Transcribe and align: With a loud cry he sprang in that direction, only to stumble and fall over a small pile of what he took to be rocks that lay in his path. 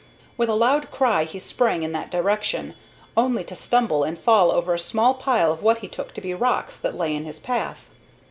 With 0.35 0.49
a 0.49 0.55
loud 0.55 0.89
cry 0.89 1.25
he 1.25 1.39
sprang 1.39 1.83
in 1.83 1.91
that 1.91 2.09
direction, 2.09 2.73
only 3.15 3.43
to 3.43 3.55
stumble 3.55 4.03
and 4.03 4.17
fall 4.17 4.51
over 4.51 4.73
a 4.73 4.79
small 4.79 5.13
pile 5.13 5.53
of 5.53 5.61
what 5.61 5.77
he 5.77 5.87
took 5.87 6.15
to 6.15 6.21
be 6.21 6.33
rocks 6.33 6.75
that 6.77 6.97
lay 6.97 7.15
in 7.15 7.23
his 7.25 7.37
path. 7.37 7.81